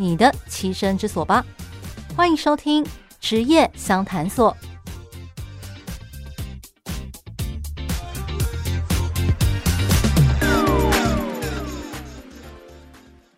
[0.00, 1.44] 你的栖身之所吧！
[2.16, 2.82] 欢迎收听
[3.20, 4.56] 职业相谈所。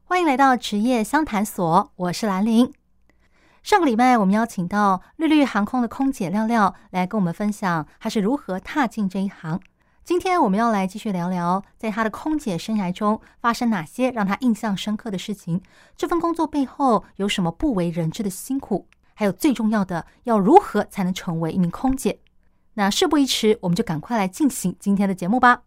[0.04, 2.72] 欢迎来到职业相谈所，我是兰玲。
[3.64, 9.60] 上个礼拜，我们邀请到绿绿航空的空姐廖廖来跟我们分享她是如何踏进这一行。
[10.05, 15.62] 今天我们要来继续聊聊，在她的空姐生涯中发生哪些让她印象深刻的事情。
[15.97, 18.89] 这份工作背后有什么不为人知的辛苦？
[19.14, 22.19] 还有最重要的，要如何才能成为一名空姐？
[22.75, 25.62] 那事不宜迟，我们就赶快来进行今天的节目吧。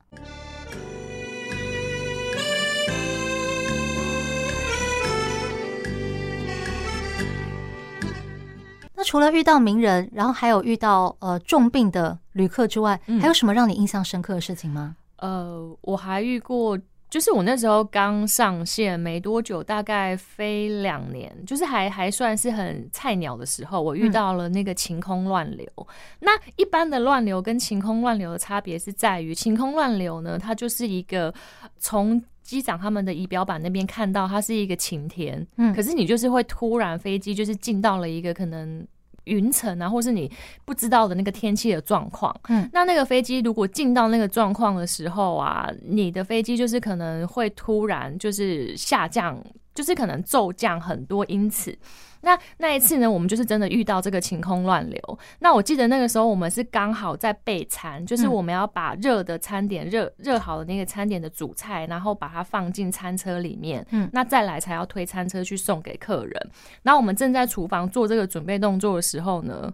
[8.95, 14.95] 那除了遇到名人，然后还有遇到呃重病的旅客之外，还有什么让你印象深刻的事情吗？
[15.17, 16.77] 呃，我还遇过，
[17.09, 25.65] 就是我那时候刚上线没多久，大概飞两年，就是还还算是很菜鸟的时候，我遇到了那个晴空乱流。
[25.77, 25.85] 嗯、
[26.19, 31.33] 那一般的乱流跟晴空乱流的差别是在于，晴空乱流呢，它就是一个
[31.79, 38.85] 从机长他们的仪表板那边看到它是一个晴天，嗯，可是你就是会突然飞机就是进到了一个可能
[39.25, 40.31] 云层啊，或是你
[40.63, 49.37] 不知道的那个天气的状况，嗯，那那个飞机如果进到那个状况的时候啊，你的飞机就是可能会突然就是下降，
[49.73, 51.77] 就是可能骤降很多，因此。
[52.25, 55.19] 那那一次呢，我们就是真的遇到这个晴空乱流。
[55.39, 63.85] 那我记得那个时候我们是刚好在备餐，就是我们要把热的餐点、热热好的那个餐点的主菜，然后把它放进餐车里面。
[63.91, 66.51] 嗯，那再来才要推餐车去送给客人。
[66.81, 69.71] 然后我们正在厨房做这个准备动作的时候呢，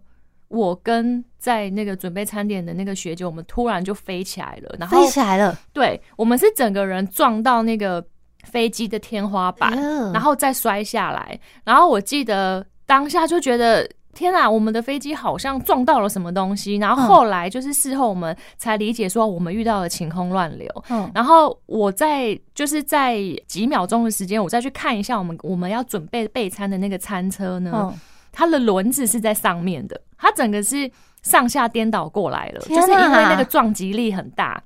[0.50, 5.58] 我跟在那个准备餐点的那个学姐，我们突然就飞起来了，然后飞起来了。
[5.72, 8.06] 对，我们是整个人撞到那个。
[8.44, 9.72] 飞机的天花板，
[10.12, 11.40] 然后再摔下来。
[11.64, 16.76] 然后我记得当下就觉得天啊，我们的飞机好像撞到了什么东西。
[16.76, 20.68] 然后后来就是事后我们才理解说，我们遇到了晴空乱流。
[20.90, 27.94] 嗯然后我在就是在几秒钟的时间，我再去看一下我们我们要准备备餐的那个餐车呢，
[28.32, 30.92] 它的轮子是在上面的，它整个是
[31.22, 34.62] 上下颠倒过来了，就是因为那个撞击力很大。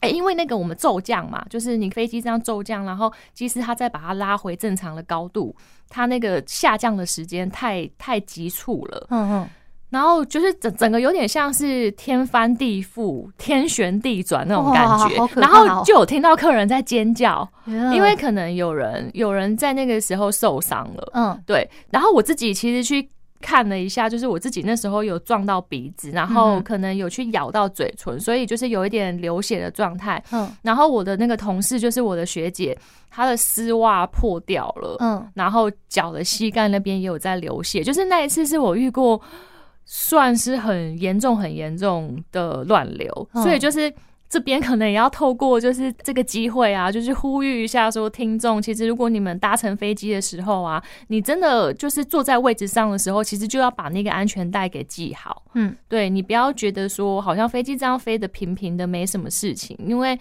[0.00, 5.54] 哎、欸，因为那个我们骤降嘛，就是你飞机这样骤降，然后机师他再把它拉回正常的高度，
[5.88, 9.48] 它那个下降的时间太太急促了，嗯嗯，
[9.90, 23.10] 然后就是整整个有点像是天翻地覆、天旋地转那种感觉，哦、然后就有听到客人在尖叫， 因为可能有人有人在那个时候受伤了，嗯，对，然后我自己其实去。
[23.40, 30.22] 看了一下，就是我自己那时候有撞到鼻子，然后可能有去咬到嘴唇，所以就是有一点流血的状态。
[30.32, 32.76] 嗯，然后我的那个同事就是我的学姐，
[33.10, 37.82] 她的丝袜破掉了，嗯，然后脚的膝盖那边也有在流血。
[37.82, 39.20] 就是那一次是我遇过
[39.84, 43.92] 算是很严重、很严重的乱流，所以就是。
[44.28, 55.42] 这边可能也要透过就是这个机会啊，就是呼吁一下说，听众，其实如果你们搭乘飞机的时候啊，你真的就是坐在位置上的时候，其实就要把那个安全带给系好。
[55.54, 60.18] 嗯，对，你不要觉得说好像飞机这样飞的平平的没什么事情，因为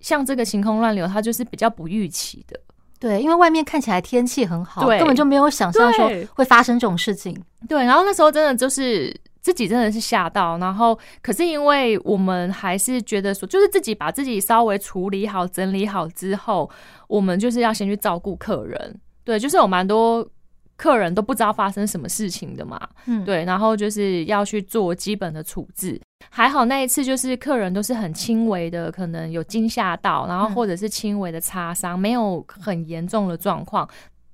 [0.00, 2.60] 像这个晴空乱流，它就是比较不预期的。
[3.00, 7.34] 对，因为外面看起来天气很好，对，根本就没有想象说会发生这种事情。
[7.66, 9.18] 对，然后那时候真的就是。
[9.46, 16.68] 自己真的是吓到，然后可是因为我们还是觉得说，就是自己把自己稍微处理好、整理好之后，
[17.06, 19.00] 我们就是要先去照顾客人。
[19.22, 20.28] 对，就是有蛮多
[20.76, 22.76] 客人都不知道发生什么事情的嘛，
[23.06, 26.00] 嗯，对，然后就是要去做基本的处置。
[26.28, 33.88] 还好那一次就是客人都是很轻微的，可能有惊吓到，然后或者是轻微的擦伤，没有很严重的状况。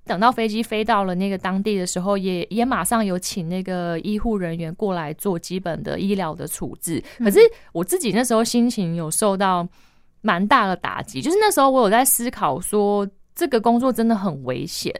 [0.04, 7.02] 等到飞机飞到了那个当地的时候，也也马上有请那个医护人员过来做基本的医疗的处置。
[7.18, 7.38] 可是
[7.72, 9.66] 我自己那时候心情有受到
[10.20, 14.92] 蛮大的打击，就是那时候我有在思考说，这个工作真的很危险，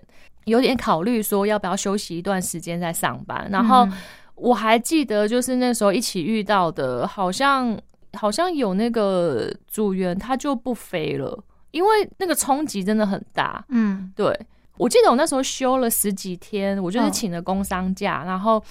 [0.45, 3.49] 有点考虑说要不要休息一段时间再上班。
[3.51, 3.89] 然后
[4.37, 7.77] 我还记得，就是那时候一起遇到的，好像
[8.13, 13.65] 好像有那个组员他就不飞了，因为那个冲击真的很大。
[13.69, 14.39] 嗯，对。
[14.83, 18.63] 我记得我那时候休了十几天，我就是请了工伤假，然后。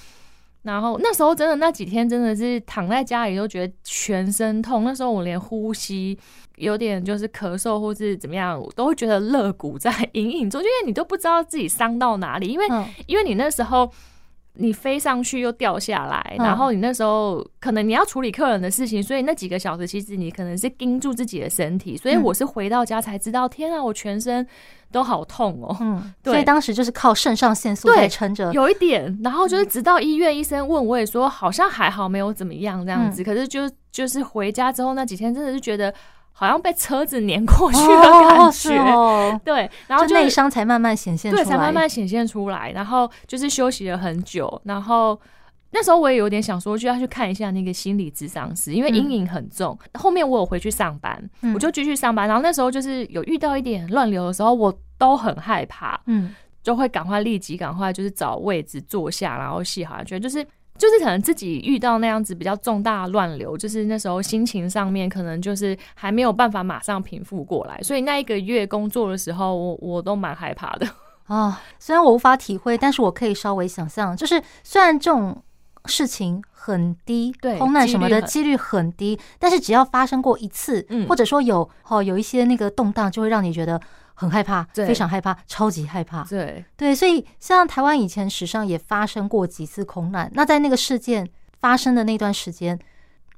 [0.63, 6.15] 然后那时候真的那几天真的是躺在家里都觉得全身痛，那时候我连呼吸
[6.57, 12.65] 有点就是咳嗽或是怎么样，我都会觉得肋骨在 隐隐中，因为你都不知道自己伤到哪里，因为
[13.07, 13.91] 因为你那时候。
[14.53, 21.95] 你飞上去又掉下来，然后你那时候可能你要处理客人的事情，所以那几个小时其实你可能是盯住自己的身体。
[21.95, 24.45] 所以我是回到家才知道，天啊，我全身
[24.92, 25.77] 都好痛哦。
[25.80, 29.18] 嗯，对，所以当时就是靠肾上腺素在撑着，有一点。
[29.24, 33.24] 然后就是直到医院医生问，我也说好像还好，没有怎么样这样子。
[33.24, 35.94] 可是就就是回家之后那几天，真的是觉得。
[36.33, 42.72] 好像被车子碾过去的感觉，哦哦、 对，然后内伤才慢慢显现出来，对，才慢慢显现出来。
[42.72, 45.19] 然后就是休息了很久，然后
[45.72, 49.78] 那时候我也有点想说，就要去看一下那个心理咨商师，因为阴影很重。
[49.83, 52.28] 嗯、后面我有回去上班，我就继续上班。
[52.28, 56.33] 然后那时候就是有遇到一点乱流的时候，我都很害怕，嗯，
[56.63, 60.45] 就会赶快立即赶快就是找位置坐下，然后系好安全带，就是。
[60.81, 70.88] 就是可能自己遇到那样子比较重大乱流，就是那时候心情上面可能就是还没有办法马上平复过来，所以那一个月工作的时候，我我都蛮害怕的
[71.28, 71.62] 啊。
[71.78, 75.44] 虽然我无法体会，但是我可以稍微想象，就是虽然这种
[75.86, 83.80] 事情很低，对，空难什么的几率很低，但是只要发生过一次，嗯，或者说有哦有一些那个动荡，就会让你觉得。
[84.21, 86.23] 很害怕，非常害怕，超级害怕。
[86.25, 90.29] 对对，所以像台湾以前史上也发生过几次空难。
[90.35, 91.27] 那在那个事件
[91.59, 92.77] 发生的那段时间，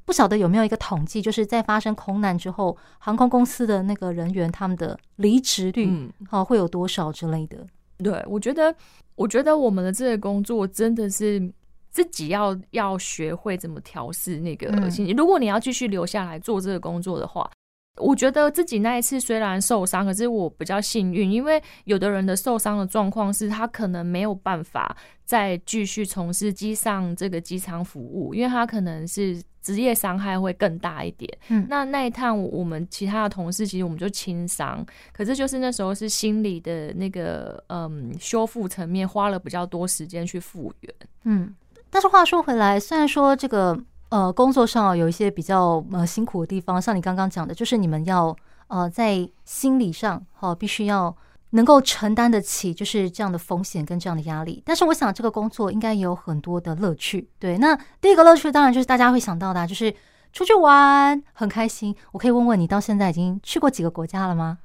[0.04, 7.66] 不晓得有没有一个统计，就是在发生空难之后，航空公司的那个人员他们的离职率，哦，会有多少之类的？
[8.00, 8.76] 对，我觉得，
[9.16, 11.50] 我觉得我们的这个工作真的是
[11.92, 15.16] 自己要要学会怎么调试那个心情。
[15.16, 17.50] 如果你要继续留下来做这个工作的话。
[17.98, 31.32] 我觉得自己那一次虽然受伤，可是我比较幸运，因为有的人的受伤的状况是他可能没有办法再继续从事机上这个机舱服务，因为他可能是职业伤害会更大一点。
[31.50, 40.96] 嗯，那那一趟我们其他的同事其实我们就轻伤，可是就是那时候是心理的那个嗯修复层面花了比较多时间去复原。
[41.26, 41.54] 嗯，
[41.92, 43.80] 但是话说回来，虽然说这个。
[44.14, 48.36] 呃，工作上有一些比较呃辛苦的地方，像你刚刚讲的，就是你们要
[48.68, 51.18] 呃在心理上哈、必须要
[51.50, 54.62] 能够承担得起，就是这样的风险跟这样的压力。
[54.64, 57.28] 但是我想这个工作应该也有很多的乐趣。
[57.40, 59.92] 对，那第一个乐趣当然就是大家会想到的，就是
[60.32, 61.96] 出去玩很开心。
[62.12, 64.60] 我可以问问你，到现在已经去过几个国家了吗？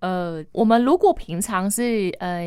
[0.00, 2.44] 呃，我们如果平常是呃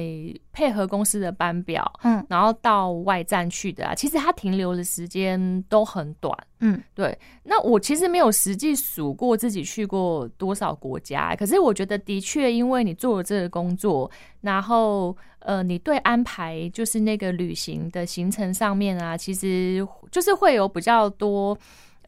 [0.53, 7.17] 配合公司的班表，嗯，然后到外站去的啊，其实它停留的时间都很短，嗯，对。
[7.43, 14.09] 那我其实没有实际数过自己去过多少国家，可是我觉得的确，因为你做了这个工作，
[14.41, 21.57] 然后呃，你对安排就是那个旅行的行程上面啊，其实就是会有比较多。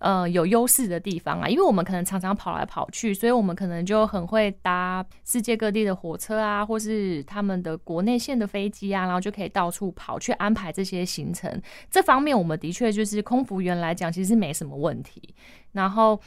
[0.04, 11.50] 呃，有优势的地方啊，因为我们可能常常跑来跑去，所以我们可能就很会搭世界各地的火车啊，或是他们的国内线的飞机啊，然后就可以到处跑去安排这些行程。
[11.90, 15.34] 这方面，我们的确就是空服员来讲，其实没什么问题。
[15.72, 16.20] 然后。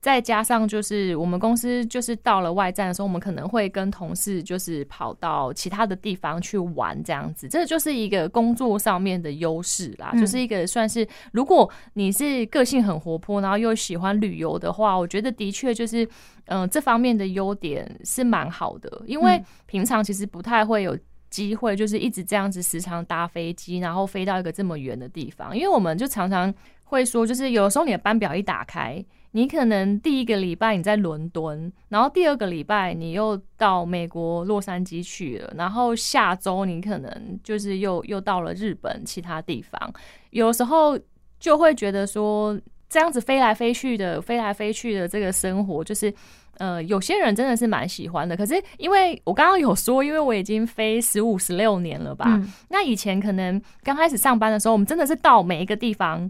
[0.00, 16.08] 再加上就是我们公司就是到了外站的时候，我们可能会跟同事就是跑到其他的地方去玩这样子，这就是一个工作上面的优势啦，就是一个算是如果你是个性很活泼，然后又喜欢旅游的话，我觉得的确就是
[16.46, 20.96] 嗯这方面的优点是蛮好的，因为平常其实不太会有
[21.28, 29.04] 机会就是一直这样子时常搭飞机，然后飞到一个这么远的地方，因为我们就常常会说，就是有时候你的班表一打开。
[29.38, 39.92] 你可能第一个礼拜你在伦敦，然后第二个礼拜你又到美国洛杉矶去了，然后下周你可能就是又又到了日本其他地方，
[40.30, 40.98] 有时候
[41.38, 46.12] 就会觉得说这样子飞来飞去的，飞来飞去的这个生活，就是
[46.56, 48.36] 呃有些人真的是蛮喜欢的。
[48.36, 56.28] 可是因为我刚刚有说，因为我已经飞十五十六年了吧，嗯，那以前可能刚开始上班的时候，我们真的是到每一个地方。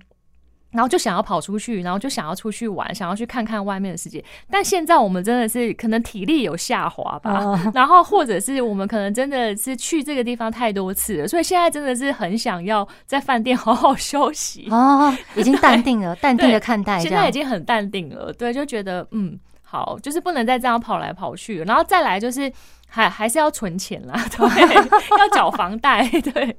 [0.71, 4.23] 然后就想要跑出去，然后就想要出去玩，想要去看看外面的世界。
[4.51, 18.31] 但现在我们真的是可能体力有下滑吧，哦、 然后或者是我们可能真的是去这个地方太多次了，所以现在真的是很想要在饭店好好休息哦，已经淡定了， 淡定的看待，现在已经很淡定了。
[18.35, 22.53] 对，就觉得嗯，好，就是不能再这样跑来跑去了，然后再来就是
[22.87, 24.75] 还还是要存钱啦， 对，
[25.19, 26.55] 要缴房贷，对，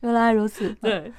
[0.00, 1.12] 原来如此，对。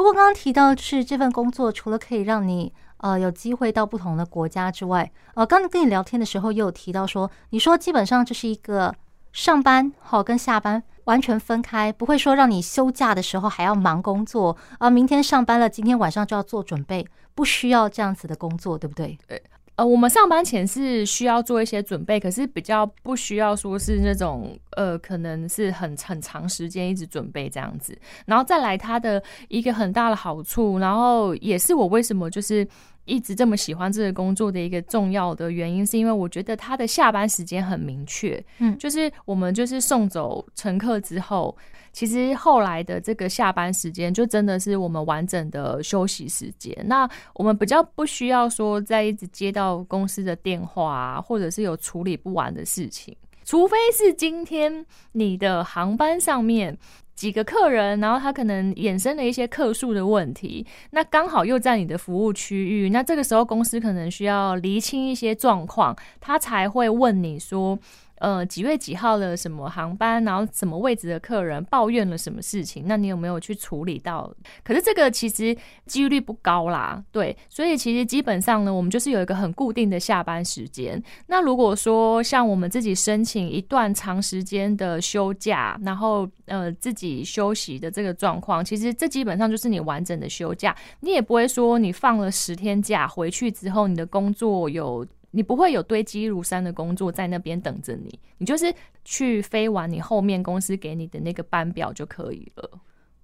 [0.00, 8.94] 不过刚刚提到就是这份工作，除了可以让你呃有机会到不同的国家之外，呃，刚才跟你聊天的时候也有提到说，你说基本上这是一个
[9.34, 14.88] 上班好跟下班完全分开，不会说让你休假的时候还要忙工作啊。
[14.88, 19.18] 明天上班了，今天晚上就要做准备，不需要这样子的工作，对不对？
[19.28, 19.42] 对。
[19.80, 27.96] 呃，我们上班前是需要做一些准备，可是比较不需要说是那种呃，可能是很很长时间一直准备这样子。
[28.26, 32.68] 然后再来它的一个很大的好处，然后也是我为什么就是
[33.04, 41.56] 一直这么喜欢这个工作的一个重要的原因，是因为我觉得他的下班时间很明确，嗯，就是我们就是送走乘客之后。
[41.92, 46.72] 其实后来的这个下班时间，就真的是我们完整的休息时间。
[46.84, 53.16] 那我们比较不需要说再一直接到公司的电话啊，或者是有处理不完的事情，
[53.50, 56.78] 除非是今天你的航班上面
[57.16, 67.76] 几个客人，然后他可能衍生了一些客数的问题，那刚好又在你的服务区域，那这个时候公司可能需要厘清一些状况，他才会问你说。
[68.20, 72.84] 呃，几月几号的什么航班，然后什么位置的客人抱怨了什么事情？
[72.86, 74.30] 那你有没有去处理到？
[74.62, 81.02] 可是这个其实几率不高啦，对，所以其实基本上呢，我们就是有一个很固定的下班时间。
[81.28, 95.06] 那如果说像我们自己申请一段长时间的休假，然后呃自己休息的这个状况，其实这基本上就是你完整的休假，你也不会说你放了十天假回去之后，你的工作有。
[95.32, 102.70] 你不会有堆积如山的工作在那边等着你，你就是去飞完你后面公司给你的那个班表就可以了。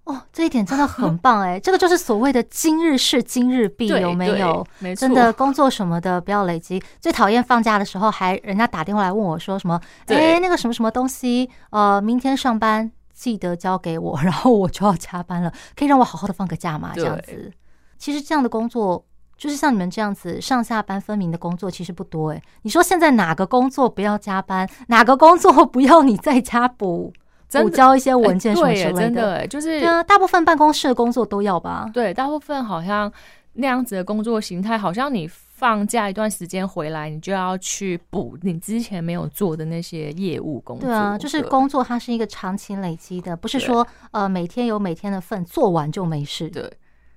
[0.04, 4.64] 哦，这一点真的很棒哎， 这个就是所谓的今日事今日毕，有没有？
[4.78, 6.80] 没错，真的工作什么的不要累积。
[7.00, 9.80] 最讨厌放假的时候还人家打电话来问我说什么？
[10.06, 11.50] 哎，那个什么什么东西？
[11.70, 16.92] 呃，明天上班记得交给我，然后我就要加班了，可以让我好好的放个假吗？
[16.94, 17.52] 这样子，
[17.98, 19.04] 其实这样的工作。
[19.37, 22.43] 就是像你们这样子上下班分明的工作其实不多诶。
[22.62, 24.69] 你说现在哪个工作不要加班？
[24.88, 27.12] 哪个工作 不要你在家补
[27.52, 29.00] 补交一些文件什么之类的？
[29.00, 31.88] 真的就是对啊，大部分办公室的工作都要吧？
[31.93, 33.12] 对，大部分好像
[33.52, 40.88] 那样子的工作形态，好像你放假一段时间回来，你就要去补你之前没有做的那些业务工作。
[40.88, 46.49] 对啊，就是工作它是一个长期累积的，不是说呃每天有每天的份，做完就没事。
[46.50, 46.71] 对。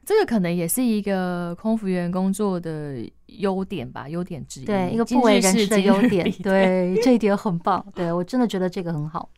[0.10, 2.96] 这个可能也是一个空服员工作的
[3.28, 4.66] 优点吧，优点之一。
[4.66, 6.28] 对，一个不为人知的优点。
[6.42, 7.86] 对，这一点很棒。
[7.94, 9.30] 对，我真的觉得这个很好。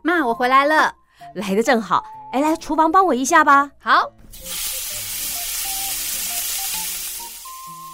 [0.00, 0.94] 妈，我回来了，
[1.34, 2.02] 来的正好。
[2.32, 3.70] 哎，来厨房帮我一下吧。
[3.78, 4.10] 好。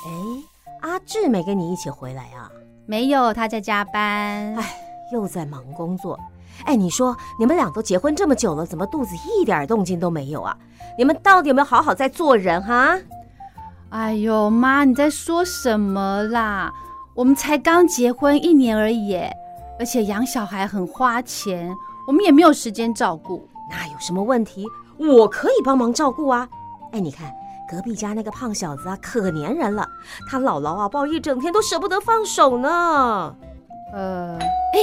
[0.06, 0.12] 哎，
[0.82, 2.48] 阿志没跟你一起回来啊？
[2.86, 4.54] 没有，他在加班。
[4.56, 4.76] 哎，
[5.12, 6.18] 又在忙工作。
[6.64, 10.56] 哎，你说你们俩都结婚这么久了，怎么肚子一点动静都没有啊？
[10.96, 12.98] 你们到底有没有好好在做人哈？
[13.90, 16.72] 哎呦，妈，你在说什么啦？
[17.14, 19.16] 我们才刚结婚一年而已，
[19.78, 21.72] 而且养小孩很花钱，
[22.06, 23.48] 我们也没有时间照顾。
[23.70, 24.66] 那有什么问题？
[24.98, 26.48] 我可以帮忙照顾啊。
[26.92, 27.32] 哎，你看。
[27.68, 29.88] 隔壁家那个胖小子啊，可粘人了。
[30.28, 33.34] 他姥姥啊，抱一整天都舍不得放手呢。
[33.92, 34.78] 呃，哎，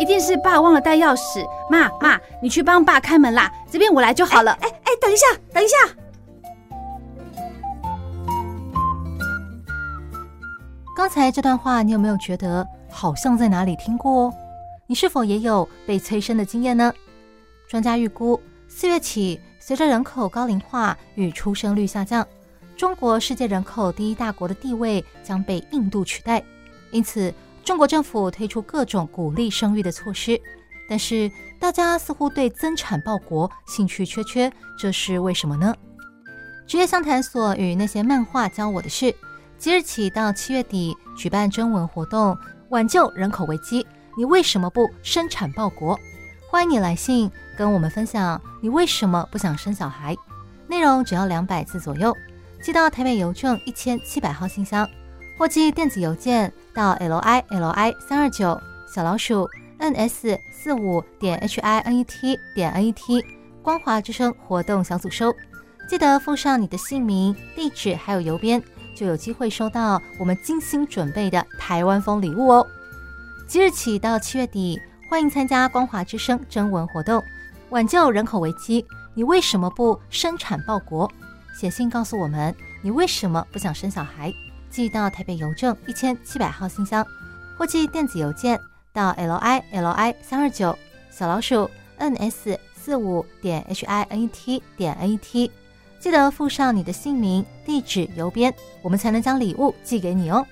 [0.00, 1.44] 一定是爸忘了带钥匙。
[1.70, 4.52] 妈妈，你去帮爸开门啦，这边我来就好了。
[4.60, 5.76] 哎哎，等一下，等一下。
[10.96, 14.34] 刚才这段话，你有没有觉得好像在哪里听过哦？
[14.86, 16.92] 你是否也有被催生的经验呢？
[17.68, 22.24] 专家预估，四月起，随着人口高龄化与出生率下降，
[22.76, 26.40] 中国世界人口第一大国的地位将被印度取代。
[26.92, 30.40] 因此，中国政府推出各种鼓励生育的措施。
[30.88, 35.74] 但是，大家似乎对增产报国兴趣缺缺，这是为什么呢？
[36.64, 39.12] 职业相谈所与那些漫画教我的事，
[39.58, 43.84] 即日起到七月底举办征文活动，挽救人口危机。
[44.16, 45.98] 你为什么不生产报国？
[46.48, 50.14] 欢迎你来信跟我们分享你为什么不想生小孩，
[50.68, 52.14] 内容只要两百字左右，
[52.62, 54.86] 寄到台北邮政一千七百号信箱，
[55.38, 59.48] 或寄电子邮件到 l i l i 三二九小老鼠
[59.78, 63.24] n s 四五点 h i n e t 点 n e t
[63.62, 65.34] 光华之声活动小组收，
[65.88, 68.62] 记得附上你的姓名、地址还有邮编，
[68.94, 72.66] 就有机会收到我们精心准备的台湾风礼物哦。
[73.48, 74.78] 即日起到七月底。
[75.08, 77.22] 欢迎参加光华之声征文活动，
[77.76, 78.82] 挽救人口危机。
[79.12, 81.10] 你为什么不生产报国？
[81.60, 84.32] 写信告诉我们你为什么不想生小孩，
[84.70, 87.06] 寄到台北邮政一千七百号信箱，
[87.58, 88.58] 或寄电子邮件
[88.94, 90.74] 到 l i l i 三二九
[91.10, 95.52] 小老鼠 n s 四五点 h i n e t 点 n e t。
[96.00, 100.46] 记得附上你的姓名、地址、邮编，我们才能将礼物寄给你哦。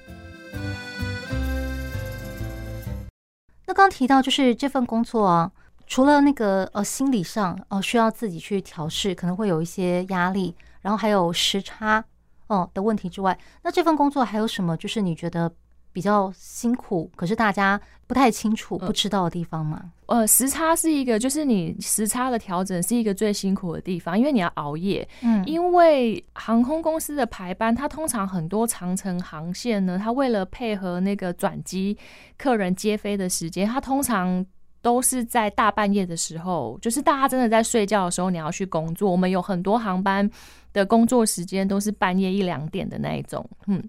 [3.66, 5.50] 那刚提到就是这份工作啊，
[5.86, 12.04] 除了那个呃心理上呃需要自己去调试，可能会有一些压力，然后还有时差
[12.46, 14.76] 哦的问题之外，那这份工作还有什么？
[14.76, 15.52] 就是你觉得？
[15.94, 19.92] 比较辛苦，可是大家不太清楚、不知道的地方吗？
[20.06, 25.08] 呃，时差是一个，就是你时差的调整是一个最辛苦的地方，因为你要熬夜。
[25.22, 31.96] 嗯，因为航空公司的排班，它通常很多长程航线呢，它为了配合那个转机
[32.36, 34.44] 客人接飞的时间，它通常
[34.84, 39.10] 都是在大半夜的时候，就是大家真的在睡觉的时候，你要去工作。
[39.10, 40.30] 我们有很多航班
[40.74, 43.82] 的工作时间都是半夜一两点的那一种，嗯。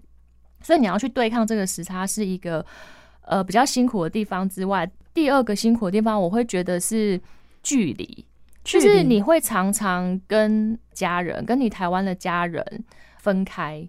[0.62, 2.64] 所以你要去对抗这个时差是一个
[3.20, 7.20] 呃比较辛苦的地方之外，第二个辛苦的地方我会觉得是
[7.62, 8.24] 距离，
[8.64, 12.64] 就是你会常常跟家人，跟你台湾的家人
[13.18, 13.86] 分开。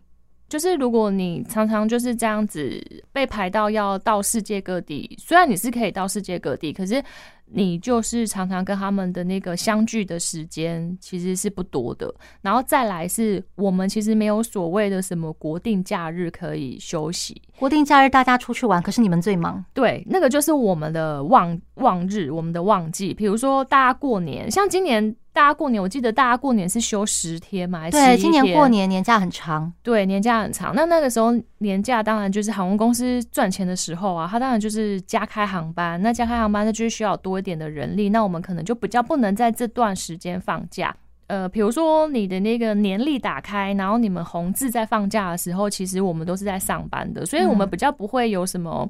[0.48, 7.04] 就是如果你常常就是这样子被排到要到世界各地，虽然你是可以到世界各地，可是。
[7.50, 17.42] 你就是常常跟他们的那个相聚的时间其实是不多的，然后再来是我们其实没有所谓的什么国定假日可以休息。
[17.58, 19.64] 国定假日大家出去玩，可是你们最忙。
[19.74, 23.14] 对，那个就是我们的旺旺日，我们的旺季。
[23.14, 25.16] 比如说大家过年，像今年。
[25.38, 27.88] 大家过年，我记得大家过年是休十天嘛？
[27.92, 29.72] 对，今年过年年假很长。
[29.84, 30.74] 对，年假很长。
[30.74, 36.02] 那那个时候年假当然就是航空公司赚钱的时候啊，它当然就是加开航班。
[36.02, 38.10] 那加开航班，那就是需要多一点的人力。
[38.10, 40.96] 那我们可能就比较不能在这段时间放假。
[41.28, 48.90] 呃，比如说你的那个年历打开，然后你们红字在放假的时候，其实我们都是在上班的，所以我们比较不会有什么。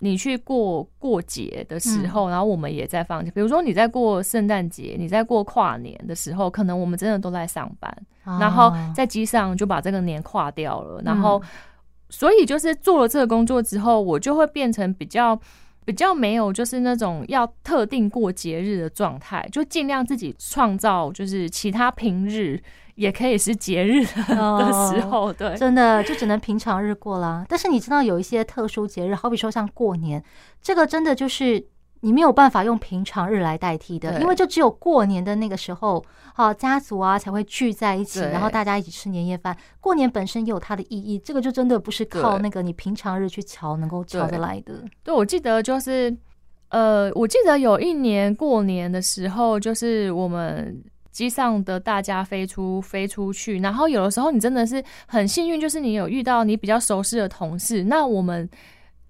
[0.00, 3.30] 你去过过节的时候，然后我们也在放假。
[3.34, 7.92] 比如说你在过圣诞节，你在过跨年的时候，可能我们真的都在上班，
[8.24, 11.02] 然后在机上就把这个年跨掉了。
[11.04, 11.42] 然后，
[12.10, 15.38] 所以就是做了这个工作之后，我就会变成比较
[15.84, 22.62] 比较没有就是那种要特定过节日的状态，就尽量自己创造就是其他平日。
[22.98, 27.46] 也可以是节日的时候，对，真的就只能平常日过啦。
[27.48, 30.22] 但是你知道有一些特殊节日，好比说像过年，
[30.60, 31.64] 这个真的就是
[32.00, 39.56] 你没有办法用平常日来代替的，因为就只有过年的那个时候，啊，家族啊才会聚在一起，然后大家一起吃年夜饭。
[39.80, 44.74] 过年本身也有它的意义，这个就真的不是靠那个你平常日去瞧能够瞧得来的。
[45.04, 46.12] 对，我记得就是，
[46.70, 50.82] 呃，我记得有一年过年的时候，就是我们。
[51.18, 57.82] 机上的大家飞出飞出去，然后有的时候你真的是很幸运，就是你有遇到你比较熟悉的同事。
[57.82, 58.48] 那我们，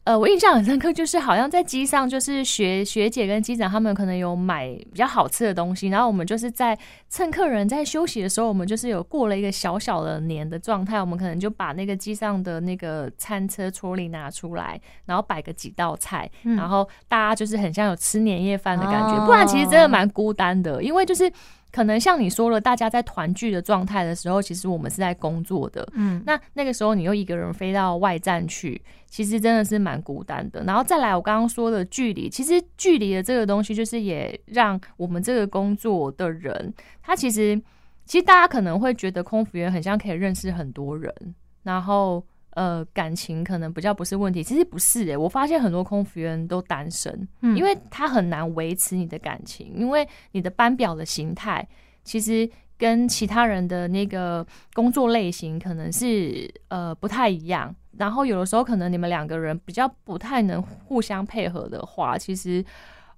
[0.05, 6.79] 呃，我印象很深刻，就是好像在机上，就是学学姐跟机长他们可能有买比较好吃的东西，然后我们就是在
[7.11, 21.31] 趁客人在休息的时候，我们就是有过了一个小小的年的状态，我们可能就把那个机上的那个餐车桌里拿出来，然后摆个几道菜，然后大家就是很像有吃年夜饭的感觉，不然其实真的蛮孤单的，因为就是。
[21.71, 25.87] 可能像你说了，大家在团聚的状态的时候，其实我们是在工作的。
[25.95, 30.65] 嗯，那那个时候你又一个人飞到外站去，其实真的是蛮孤单的。
[30.65, 37.61] 然后再来，我刚刚说的距离，其实距离的这个东西，就是也让我们这个工作的人，他其实
[38.05, 41.15] 其实大家可能会觉得空服员很像可以认识很多人，
[41.63, 42.25] 然后。
[42.59, 51.65] 呃，感情可能比较不是问题，其实不是诶、欸，我发现很多空服员都单身，嗯，因为他很难维持你的感情，因为你的班表的形态
[52.03, 54.45] 其实跟其他人的那个
[54.75, 62.65] 工作类型可能是呃不太一样，然后有的时候可能你们两个人比较不太能互相配合的话，其实。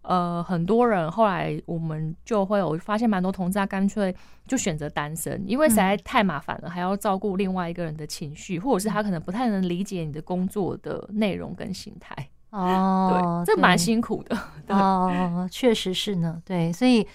[0.02, 4.14] 呃，很多人后来我们就会有发现，蛮多同志他干脆
[4.46, 12.14] 就选择单身，因为实在太麻烦了，嗯、还要照顾另外一个人的情绪，或者是他可能不太能理解你的工作的内容跟心态。
[12.50, 14.36] 哦，对，这蛮辛苦的。
[14.68, 16.42] 哦，确实是呢。
[16.44, 17.06] 对，所以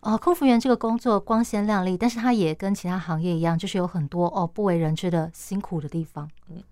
[0.00, 6.28] 呃，空服员这个工作光鲜亮丽，但是他也跟其他行业一样，就是有很多哦不为人知的辛苦的地方。
[6.48, 6.62] 嗯。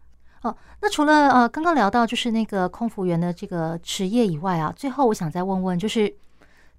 [0.43, 6.15] 哦，那除了呃刚刚聊到就是那个空服员的这个职业以外啊，最后我想再问问，就是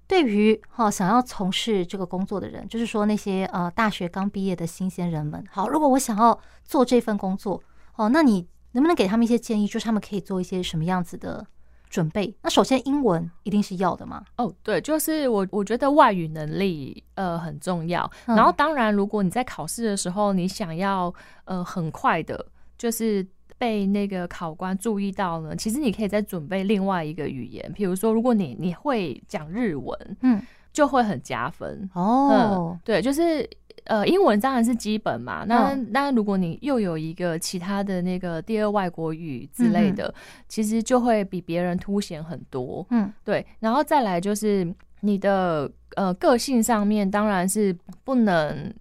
[0.06, 7.62] 对于哈、哦、想要从事这个工作的人，就是说那些呃大学刚毕业的新鲜人们，好，如果我想要做这份工作，
[7.96, 11.46] 哦，那你能不能给他们一些建议，就是他们可以做一些什么样子的
[11.90, 12.34] 准备？
[12.40, 14.24] 那首先英文一定是要的吗？
[14.38, 22.46] 哦，对，就是我我觉得外语能力呃很重要，然后当然如果你在考试的时候，你想要呃很快的，
[22.78, 23.26] 就是。
[23.60, 30.40] 被那个考官注意到呢，其实你可以再准备另外一个语言，比如说，如果你你会讲日文，嗯，
[30.72, 32.80] 就会很加分哦、嗯。
[32.82, 33.46] 对，就是
[33.84, 35.44] 呃，英文当然是基本嘛。
[35.46, 40.14] 那那如果你又有一个其他的那个第二外国语之类的，嗯、
[40.48, 42.86] 其实就会比别人凸显很多。
[42.88, 43.44] 嗯，对。
[43.58, 44.66] 然后再来就是
[45.00, 48.72] 你的呃个性上面，当然是不能，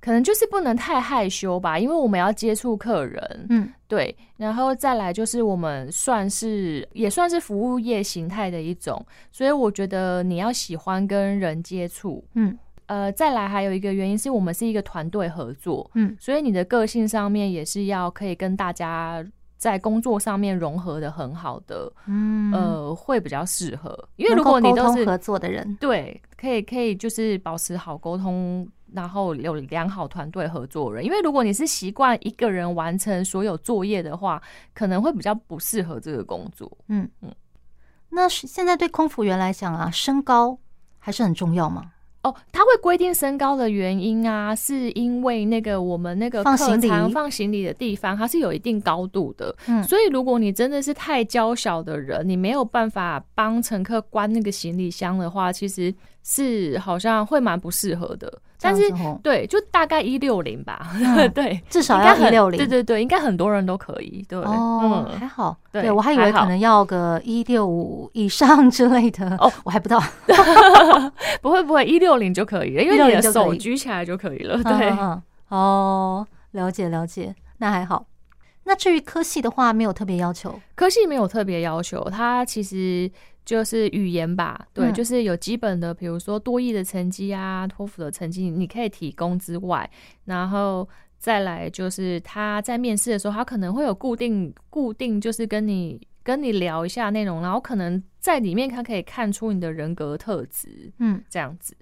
[0.00, 3.46] 可能就是不能太害羞吧，因为我们要接触客人。
[3.50, 4.16] 嗯，对。
[4.36, 12.24] 然后再来就是我们算是也算是服务业形态的一种，所以我觉得你要喜欢跟人接触。
[12.34, 12.58] 嗯。
[12.86, 19.24] 呃，再来还有一个原因是我们是一个团队合作，嗯，所以你的个性上面也是要可以跟大家
[19.56, 23.98] 在工作上面融合的很好的，嗯，呃，会比较适合。
[24.16, 31.04] 因为如果你都是合作的人，对，可以可以就是保持好沟通，然后有良好团队合作人。
[31.04, 34.40] 因为如果你是习惯一个人完成所有作业的话，
[34.72, 36.70] 可能会比较不适合这个工作。
[36.88, 37.34] 嗯嗯，
[38.10, 40.58] 那现在对空服员来讲啊，身高
[40.98, 41.90] 还是很重要吗？
[42.22, 49.54] 哦，他会规定身高的原因啊，是因为那个我们那个放行李放行李的地方，它是有一定高度的。
[49.66, 55.94] 嗯，所以如果你真的是太娇小的人，你没有办法帮乘客关那个行李箱的话，其实。
[56.26, 58.90] 是好像会蛮不适合的，但是
[59.22, 70.02] 对，就大概一六零吧，嗯、 对，至少要一六零，对对对，应该很多人都可以，对，哦，嗯、还好，对，对我还以为可能要个一六五以上之类的，哦， 我还不到，
[71.42, 74.96] 不会不会，一六零就可以了，因为你的手举起来就可以了，对，
[75.50, 78.06] 哦，了解了解，那还好。
[78.66, 83.10] 那至于科系的话，没有特别要求，科系没有特别要求，它其实。
[83.44, 89.88] 就是语言吧，对，嗯、就是有基本的，比如说多益的成绩啊，托福的成绩，你可以提供之外，
[90.24, 101.76] 然后再来就是他在面试的时候，他可能会有固定固定，就是跟你跟你聊一下内容，然后可能在里面他可以看出你的人格特质，嗯，这样子。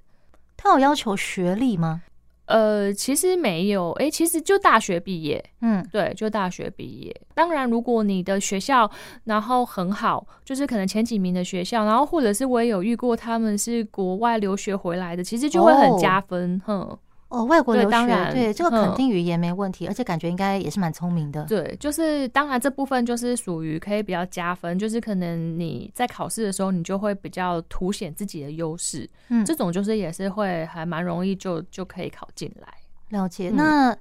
[0.57, 2.03] 他有要求学历吗？
[2.47, 7.15] 呃，其实没有，哎、欸，其实就大学毕业，嗯，对，就大学毕业。
[7.35, 8.91] 当然，如果你的学校
[9.25, 16.99] 然后很好，就是可能前几名的学校，然后或者是我也有遇过他们是国外留学回来的，其实就会很加分，哼、
[17.33, 17.41] 哦。
[17.41, 21.45] 哦，外国留学，当然对这个肯定语言没问题，嗯、而且感觉应该也是蛮聪明的。
[21.45, 29.09] 对，就是当然这部分就是属于可以比较加分，就是可能你在考试的时候，你就会比较凸显自己的优势。
[29.29, 32.69] 嗯，这种就是也是会还蛮容易就就可以考进来。
[33.09, 33.97] 了解，那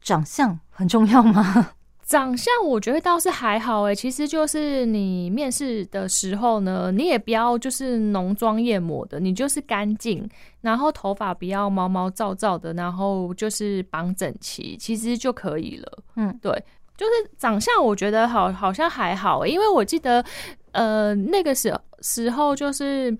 [0.00, 1.72] 长相很重要吗？
[2.08, 10.26] 长相我觉得倒是还好诶，其实就是你面试的时候呢，你也不要就是浓妆艳抹的，你就是干净，
[10.62, 15.98] 然后头发不要毛毛躁躁的，然后就是绑整齐，其实就可以了。
[16.16, 16.50] 嗯，对，
[16.96, 20.24] 就是长相我觉得好好像还好，因为我记得
[20.72, 23.14] 呃那个时时候就是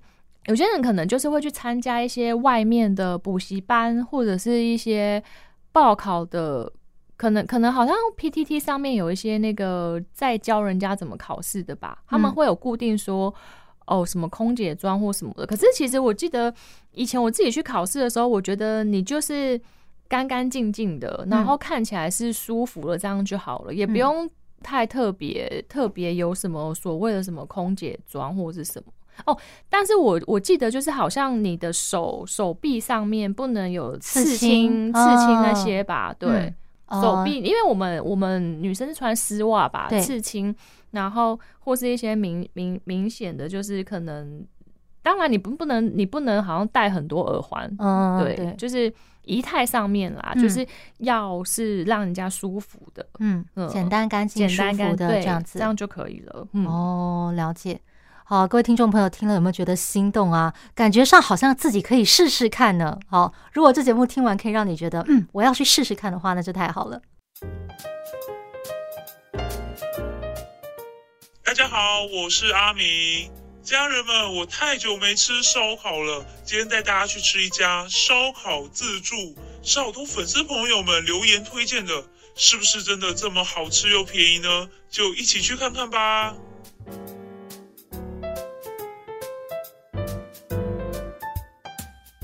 [0.47, 5.23] 有些人可能就是会去参加一些外面的补习班或者是一些
[5.71, 6.73] 报考的。
[7.19, 13.33] 可能可能好像 PTT 上面有一些那个在教人家怎么考试的吧，他们会有固定说
[13.87, 15.45] 哦什么空姐装或什么的。
[15.45, 16.53] 可是其实我记得
[16.93, 19.59] 以前我自己去考试的时候，我觉得你就是
[20.07, 24.29] 干干净净的，然后看起来是舒服了，这样就好了，也不用
[24.63, 28.93] 太特别特别有什么所谓的什么空姐装或是什么
[29.25, 29.37] 哦。
[29.69, 36.15] 但是我我记得就是好像你的手手臂上面不能有刺青刺青那些吧？
[36.17, 36.53] 对。
[36.89, 40.55] 手臂，因为我们我们女生是穿丝袜吧，刺青，
[40.91, 44.45] 然后或是一些明明明显的，就是可能，
[45.01, 48.91] 当然你不不能你不能好像戴很多耳环，嗯，对，就是
[49.23, 50.65] 仪态上面啦，嗯、就是
[50.99, 56.47] 要是让人家舒服的，嗯嗯，简单干净、舒服的这样子，这样就可以了。
[56.53, 57.79] 嗯、哦，了解。
[58.29, 60.53] 好，各位听众朋友听了有没有觉得心动啊？
[60.75, 62.95] 感觉上好像自己可以试试看呢。
[63.09, 67.01] 好，如果这节目听完可以让你觉得，嗯，我要去试试看的话，那就太好了。
[71.43, 73.31] 大家好，我是阿明，
[73.63, 79.15] 家人们，我太久没吃烧烤了，今天带大家去吃一家烧烤自助，
[79.63, 82.03] 是好多粉丝朋友们留言推荐的，
[82.35, 84.69] 是不是真的这么好吃又便宜呢？
[84.87, 86.35] 就一起去看看吧。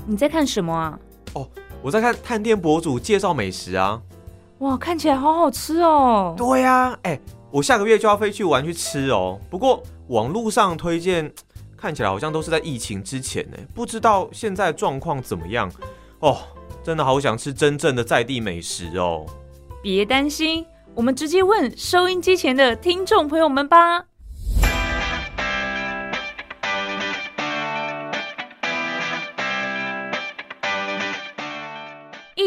[0.06, 0.98] 你在看什么啊？
[1.34, 1.48] 哦，
[1.82, 4.00] 我在看探店博主介绍美食啊。
[4.58, 6.34] 哇，看起来好好吃哦。
[6.36, 9.38] 对呀，啊，哎，我下个月就要飞去玩去吃哦。
[9.50, 11.30] 不过网络上推荐
[11.76, 15.70] 看起来好像都是在疫情之前呢，不知道现在状况怎么样
[16.20, 16.38] 哦。
[16.82, 19.26] 真的好想吃真正的在地美食哦。
[19.82, 20.64] 别担心，
[20.94, 24.04] 我们直接问收音机前的听众朋友们吧。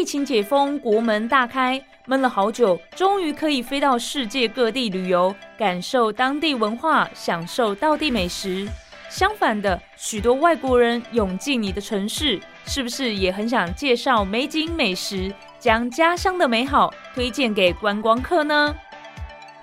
[0.00, 8.66] 疫情解封，国门大开，闷了好久，终于可以飞到世界各地旅游，感受当地文化，享受道地美食。
[9.10, 18.74] 相反的，许多外国人涌进你的城市，是不是也很想介绍美景美食，将家乡的美好推荐给观光客呢？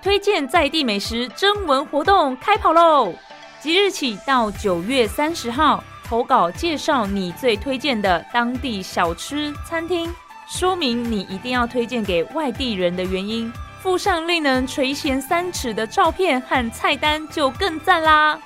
[0.00, 3.12] 推荐在地美食征文活动开跑喽！
[3.58, 5.82] 即日起到九月三十号。
[6.04, 10.10] 投稿介绍你最推荐的当地小吃餐厅，
[10.48, 18.38] 说明你一定要推荐给外地人的原因，附上令人垂涎三尺的照片和菜单就更赞啦！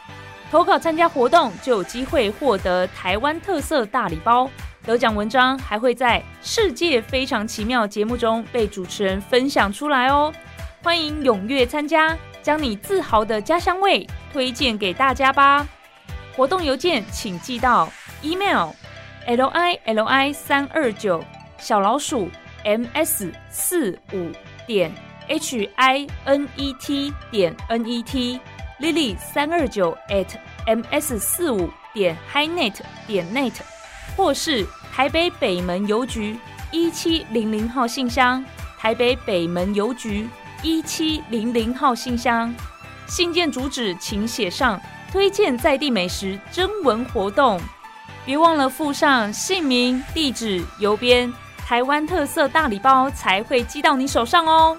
[0.51, 4.51] 投稿参加活动就有机会获得台湾特色大礼包，
[4.85, 10.33] 得奖文章还会在《世界非常奇妙》节目中被主持人分享出来哦！
[10.83, 15.67] 欢迎踊跃参加，将你自豪的家乡味推荐给大家吧！
[16.37, 17.89] 活动邮件请寄到
[18.23, 18.71] email
[19.27, 21.25] l i l i 三二九
[21.63, 22.29] 小老鼠
[22.65, 24.33] m s 四五
[24.67, 24.93] 点
[25.29, 28.41] h i n e t 点 n e t
[28.81, 30.27] lily 三二九 at
[30.67, 33.55] m s 四五点 h i n e t 点 net
[34.17, 36.37] 或是台北北门邮局
[36.73, 38.45] 一七零零号信箱，
[38.77, 40.29] 台北北门邮局
[40.65, 42.53] 一七零零号信箱。
[43.07, 44.81] 信件主旨请写上。
[45.13, 47.61] 推荐在地美食征文活动，
[48.25, 51.31] 别忘了附上姓名、地址、邮编，
[51.65, 54.77] 台湾特色大礼包才会寄到你手上哦。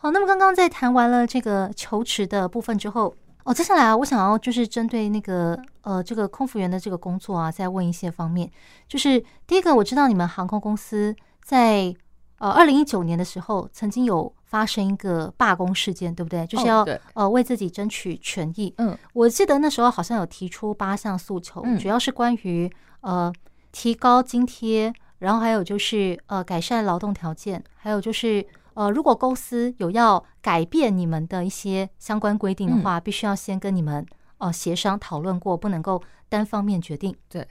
[0.00, 3.14] 好，那么刚刚在谈完了这个求职的部分之后。
[3.44, 8.50] 哦，接下来啊，我想要就是针对那个呃，这个空服员的这个工作啊，再问一些方面。
[8.86, 11.94] 就是第一个，我知道你们航空公司在
[12.38, 16.46] 呃二零一九年的时候，曾经有发生一个罢工事件，对不对？
[16.46, 18.72] 就是要呃为自己争取权益。
[18.78, 22.70] 嗯，我记得那时候好像有提出八项诉求，主要是关于
[23.00, 23.32] 呃
[23.72, 28.46] 提高津贴，然后还有就是呃改善劳动条件，还有就是。
[28.74, 37.12] 呃，如果公司有要改变你们的一些相关规定的话，必须要先跟你们呃协商讨论过，不能够单方面决定。
[37.28, 37.44] 对，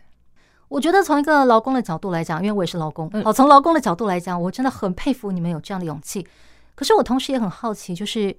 [0.68, 6.28] 我觉得从一个劳工的角度来讲，因为我也是劳工，好，从劳工的角度来讲，我真的很佩服你们有这样的勇气。
[6.76, 8.36] 可是我同时也很好奇，就是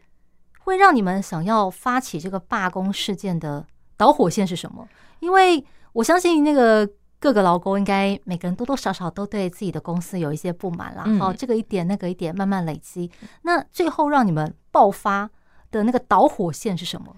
[0.61, 4.89] 会让你们想要发起这个罢工事件的导火线是什么？
[5.21, 6.89] 因为我相信那个。
[7.21, 11.05] 各个劳工应该每个人多多少少都对自己的公司有一些不满啦。
[11.19, 13.11] 好，这个一点那个一点慢慢累积，
[13.43, 15.29] 那最后让你们爆发
[15.73, 17.17] 的那个导火线是什么？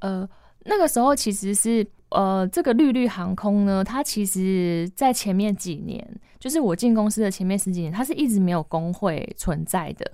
[0.00, 0.28] 呃，
[0.64, 6.04] 那个时候其实是呃，这个绿绿航空呢，它其实在前面几年，
[6.38, 10.10] 就是我进公司的前面十几年，它是一直没有工会存在的。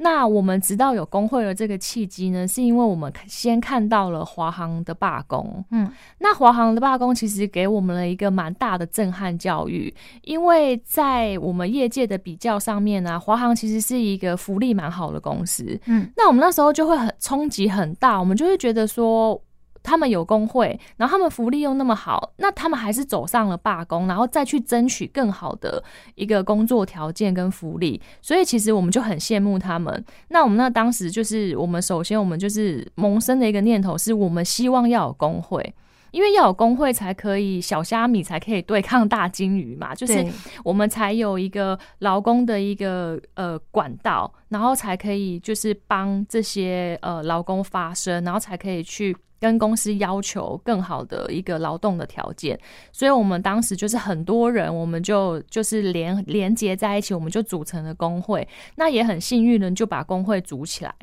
[0.00, 5.64] 那我们直到有工会的这个契机呢，是因为我们先看到了华航的罢工。
[5.70, 15.80] 嗯，那华航的罢工其实给我们了一个蛮大的震撼教育，因为在我们业界的比较上面呢，华航其实是一个福利蛮好的公司。
[15.86, 19.40] 嗯，那我们那时候就会很冲击很大，我们就会觉得说。
[19.88, 25.82] 他们有工会，然后他们福利又那么好，那他们还是走上了罢工，然后再去争取更好的
[26.14, 28.00] 一个工作条件跟福利。
[28.20, 30.04] 所以其实我们就很羡慕他们。
[30.28, 35.74] 那我们那当时就是，我们首先我们就是萌生的一个念头，是我们希望要有工会，
[36.10, 40.22] 因为要有工会才可以小虾米才可以对抗大鲸鱼嘛，就是
[40.62, 49.16] 我们才有一个劳工的一个呃管道，然后才可以就是帮这些呃劳工发声，然后才可以去。
[49.40, 52.58] 跟公司要求更好的一个劳动的条件，
[52.92, 58.46] 所以我们当时就是很多人，我们就就是连连接在一起，我们就组成了工会。
[58.76, 60.94] 那也很幸运的就把工会组起来。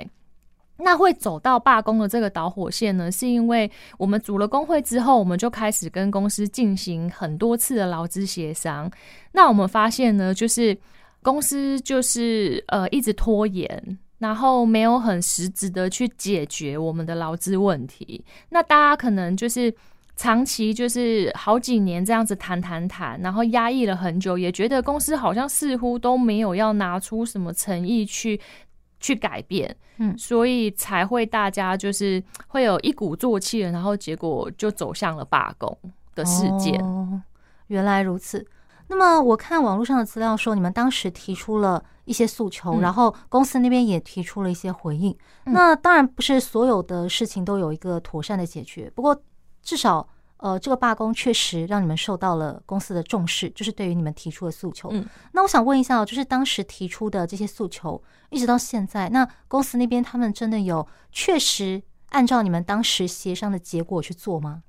[0.78, 8.92] 那会走到罢工的这个导火线呢，是因为我们组了工会之后，我们就开始跟公司进行很多次的劳资协商。
[9.32, 10.78] 那我们发现呢，就是
[11.22, 13.98] 公司就是呃一直拖延。
[14.26, 19.72] 然后没有很实质的去解决我们的劳资问题，那大家可能就是
[20.16, 28.42] 长期就是好几年这样子谈谈谈，然后压抑了很久，也觉得公司好像似乎都没有要拿出什么诚意去
[29.00, 35.78] 去改变，嗯，所以才会大家就是会有一鼓作气，然后结果就走向了罢工
[36.16, 36.82] 的事件。
[36.82, 37.22] 哦，
[37.68, 38.44] 原来如此。
[38.88, 45.16] 那么我看网络上的资料说，你们当时提出了一些诉求，然后公司那边也提出了一些回应。
[45.46, 49.20] 那当然不是所有的事情都有一个妥善的解决，不过
[49.64, 54.90] 至少呃，这个罢工确实让你们受到了公司的重视，就是对于你们提出的诉求。
[54.92, 64.62] 嗯，那我想问一下，就是当时提出的这些诉求，一直到现在，那公司那边他们真的有确实按照你们当时协商的结果去做吗？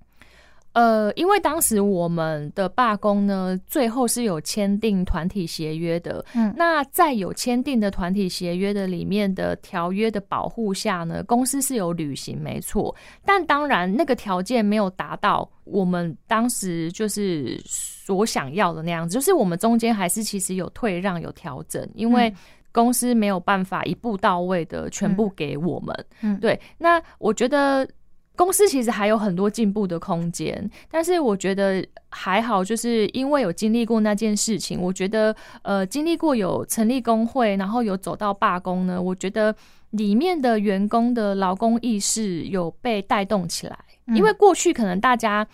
[0.76, 6.22] 呃，因为当时我们的罢工呢，最后是有签订团体协约的。
[6.34, 12.94] 嗯，那在有签订的团体协约的里面的条约的保护下呢，公司是有履行，没错。
[13.24, 22.30] 但当然，那个条件没有达到我们当时就是所想要的那样子，就是我们中间还是其实有退让、有调整，因为
[22.70, 26.06] 公司没有办法一步到位的全部给我们。
[26.20, 26.60] 嗯，对。
[26.76, 27.88] 那我觉得。
[28.36, 39.54] 公司其实还有很多进步的空间，但是我觉得还好，就是因为有经历过那件事情，我觉得呃，经历过有成立工会，然后有走到罢工呢，我觉得
[39.90, 43.78] 里面的员工的劳工意识有被带动起来，
[44.14, 45.46] 因为过去可能大家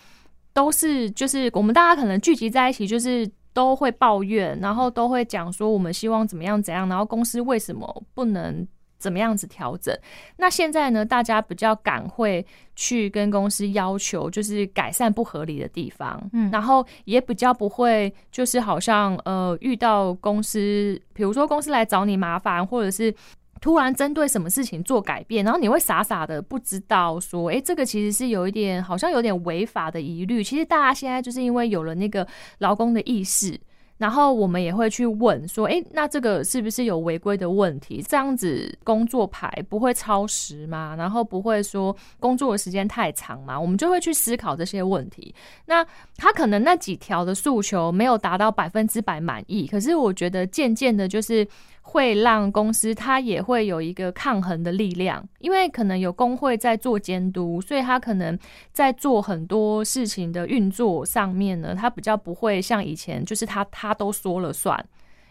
[0.53, 8.67] 都是就是我们大家可能聚集在一起，就是都会抱怨，然后都会讲说我们希望怎么样怎样，然后公司为什么不能。
[9.03, 9.93] 怎么样子调整？
[10.37, 11.03] 那现在呢？
[11.03, 23.13] 大家比较敢会去跟公司要求，就是改善不合理的地方，嗯，然后也比较不会，就是好像呃遇到公司，比如说公司来找你麻烦，或者是
[23.59, 30.41] 突然针对什么事情做改变，然后你会傻傻的不知道说，哎，这个其实是有一点好像有点违法的疑虑。
[30.41, 32.25] 其实大家现在就是因为有了那个
[32.59, 33.59] 劳工的意识。
[33.97, 38.03] 然后我们也会去问说，诶，那这个是不是有违规的问题？
[38.07, 40.95] 这样子工作牌不会超时吗？
[40.97, 43.59] 然后不会说工作的时间太长吗？
[43.59, 45.33] 我们就会去思考这些问题。
[45.65, 45.85] 那
[46.17, 51.47] 他可能那几条的诉求没有达到百分之百满意，可是我觉得渐渐的，就是。
[51.85, 58.39] 会让公司它也会有一个抗衡的力量，因为可能有工会在做监督，所以他可能
[58.71, 64.83] 在做很多事情的运作上面呢，他比较不会像以前，就是他他都说了算，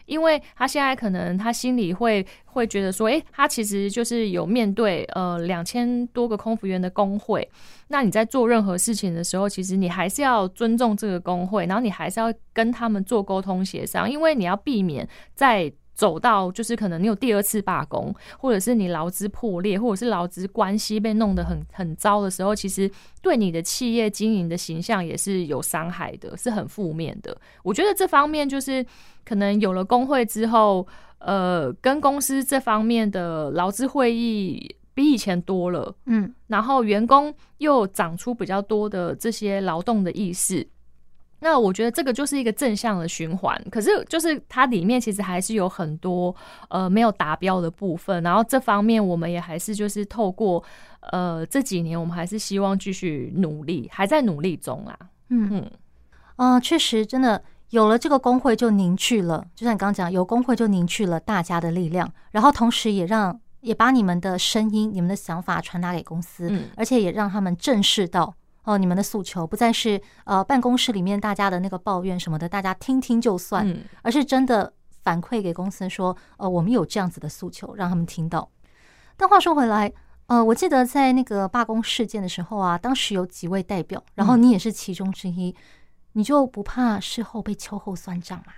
[0.04, 7.50] 因为他现在可能他心里会会觉得说，诶，他其实就是有面对呃两千多个空服员的工会，
[7.88, 15.72] 那你在做任何事情的时候，其实你还是要尊重这个工会，然后你还是要跟他们做沟通协商，因为你要避免在。
[15.94, 27.36] 走到就是可能你有第二次罢工，或者是你劳资破裂，或者是劳资关系被弄得很很糟的时候，其实对你的企业经营的形象也是有伤害的，是很负面的。
[27.62, 28.84] 我觉得这方面就是
[29.24, 30.86] 可能有了工会之后，
[31.18, 40.66] 呃，跟公司这方面的劳资会议比以前多了，嗯，然后员工又长出比较多的这些劳动的意识。
[41.44, 46.32] 那我觉得这个就是一个正向的循环，可是就是它里面其实还是有很多
[46.68, 50.62] 呃没有达标的部分，然后这方面我们也还是就是透过
[51.10, 54.96] 呃这几年，我们还是希望继续努力，还在努力中啊。
[55.30, 55.70] 嗯嗯，
[56.36, 68.32] 啊、呃，确实真的有了这个工会就凝聚了，就像你刚刚讲，有工会就凝聚了大家的力量，然后同时也让也把你们的声音、你们的想法传达给公司，嗯，而且也让他们正视到。
[68.64, 74.72] 哦，你们的诉求不再是呃办公室里面大家的那个抱怨什么的，大家听听就算，嗯，而是真的
[75.02, 78.48] 反馈给公司说，呃，我们有这样子的诉求，让他们听到。
[79.16, 79.92] 但话说回来，
[80.26, 85.54] 呃，我记得在那个罢工事件的时候啊，当时有几位代表，然后你也是其中之一，
[86.12, 88.52] 你就不怕事后被秋后算账吗？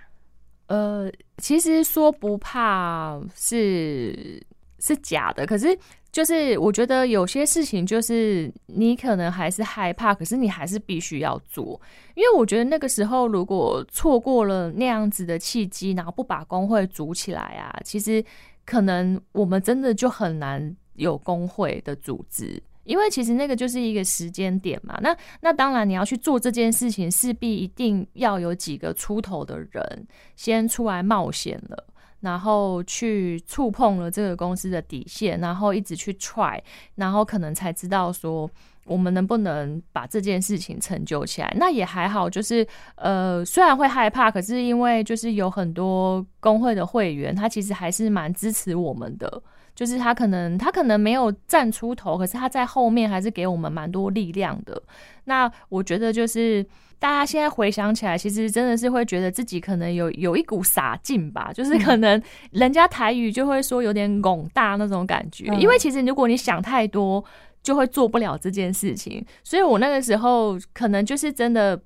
[0.67, 4.43] 呃，其实说不怕是
[4.79, 5.77] 是假的，可是。
[6.11, 11.77] 就是我觉得有些事情，就是你可能还是害怕，可是你还是必须要做，
[12.15, 18.23] 因为我觉得那个时候如果错过了那样子的契机，然后不把工会组起来啊，其实
[18.65, 24.97] 可能我们真的就很难有工会的组织，因为其实那个就是一个时间点嘛。
[25.01, 30.07] 那那当然你要去做这件事情，势必一定要有几个出头的人
[30.37, 31.87] 先出来冒险了。
[32.25, 36.61] 然后去触碰了这个公司的底线，然后一直去踹
[36.95, 38.49] 然后可能才知道说
[38.85, 41.53] 我们能不能把这件事情成就起来。
[41.57, 49.41] 那也还好，就是呃，虽然会害怕，可是因为就是有很多工会的会员，他其实还是蛮支持我们的。
[49.75, 54.81] 就是他可能他可能没有站出头，可是他在后面还是给我们蛮多力量的。
[55.25, 56.65] 那我觉得就是。
[56.97, 62.19] 大家现在回想起来，其实真的是会觉得自己可能有有一股傻劲吧，就是可能
[62.51, 65.45] 人家台语就会说有点拱大那种感觉。
[65.59, 67.23] 因为其实如果你想太多，
[67.65, 69.25] 就会做不了这件事情。
[69.43, 71.81] 所以我那个时候可能就是真的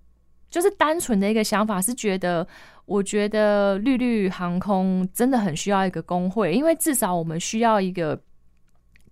[0.49, 2.45] 就是单纯的一个想法，是觉得
[2.85, 8.21] 我觉得绿绿航空真的很需要一个工会，因为至少我们需要一个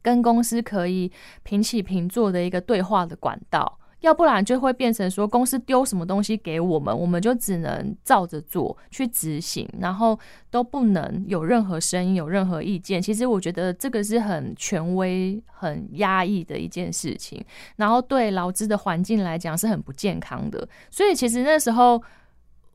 [0.02, 1.10] 跟公司可以
[1.44, 3.80] 平起平坐的一个对话的管道。
[4.02, 10.18] 要不然就会变成说公司丢什么东西给我们，我们就只能照着做去执行，然后
[10.50, 13.02] 都不能有任何声音、有任何意见。
[13.02, 17.44] 其实我觉得这个是很权威、很压抑的一件事情，
[17.76, 20.68] 然后对劳资的环境来讲是很不健康的。
[20.92, 22.02] 所以其实那时候。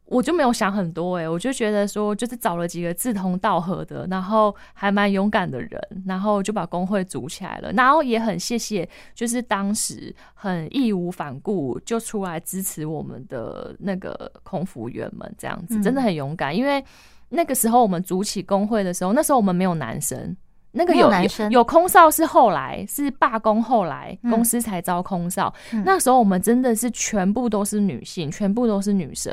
[0.06, 7.72] 我就没有想很多哎、欸，我就觉得说，就是找了几个志同道合的，然后还蛮勇敢的人，然后就把工会组起来了。
[7.72, 16.54] 然后也很谢谢，就是当时很义无反顾就出来支持我们的那个空服员们，这样子真的很勇敢。
[16.54, 16.84] 因为
[17.30, 20.36] 那个时候我们组起工会的时候，那时候我们没有男生，
[20.72, 25.54] 那个有，有男生有，有空少是后来是罢工，后来公司才招空少。
[25.72, 29.32] 嗯、那时候我们真的是全部都是女性，全部都是女生。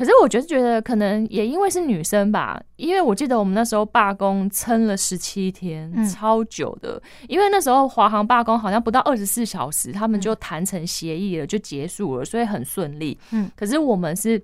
[0.00, 7.00] 可是我觉得，觉得可能也因为是女生吧，因为我记得我们那时候罢工撑了十七天，超久的。
[7.28, 13.18] 因为那时候华航罢工好像不到二十四小时，他们就谈成协议了，就结束了，所以很顺利。
[13.32, 14.42] 嗯，可是我们是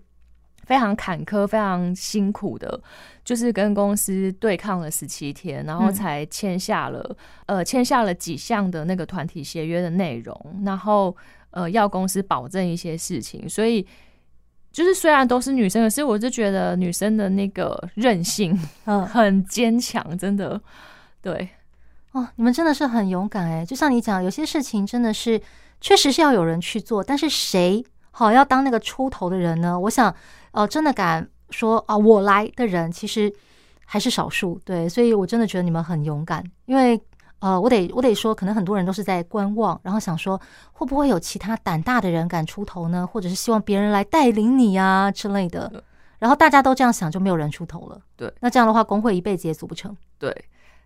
[0.65, 2.79] 非常坎坷、非常辛苦的，
[3.25, 11.17] 就是跟公司对抗了十七天，然后才签下了呃签下了几项的那个团体协约的内容，然后
[11.53, 13.87] 呃要公司保证一些事情，所以。
[14.77, 18.55] 就是虽然都是女生，可是我就觉得女生的那个韧性，
[18.85, 20.61] 嗯， 很坚强，真的，
[21.23, 21.49] 对，
[22.13, 23.65] 哦，你们真的是很勇敢哎！
[23.65, 25.41] 就像你讲，有些事情真的是
[25.81, 29.81] 确实是要有人去做，但是谁好要当那个出头的人呢？
[29.81, 30.15] 我想，
[30.53, 33.33] 哦，真的敢说啊，我来的人其实
[33.87, 37.01] 还是少数，对，所以我真的觉得你们很勇敢，因为。
[37.39, 40.41] 呃，我得我得说，可能很多人都是在观望，然后想说
[40.73, 43.07] 会不会有其他胆大的人敢出头呢？
[43.07, 45.71] 或者是希望别人来带领你啊之类的。
[46.19, 48.01] 然后大家都这样想，就没有人出头了。
[48.17, 49.95] 对，那这样的话，工会一辈子也组不成。
[50.19, 50.35] 对，